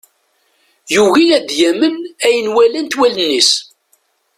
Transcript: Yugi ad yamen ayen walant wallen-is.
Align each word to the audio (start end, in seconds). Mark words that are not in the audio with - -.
Yugi 0.93 1.25
ad 1.37 1.49
yamen 1.59 1.95
ayen 2.25 2.47
walant 2.53 2.97
wallen-is. 2.99 3.51